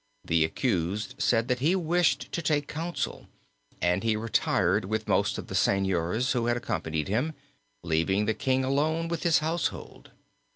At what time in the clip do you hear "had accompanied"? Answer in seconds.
6.47-7.07